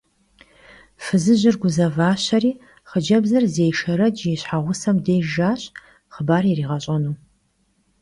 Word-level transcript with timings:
Fızıjır 1.03 1.55
guzevaşeri 1.61 2.51
xhıcebzır 2.89 3.43
zêy 3.53 3.71
Şşerec 3.77 4.17
yi 4.27 4.35
şheğusem 4.41 4.97
dêjj 5.05 5.29
jjaş 5.33 5.61
xhıbar 6.13 6.43
yiriğeş'enu. 6.49 7.13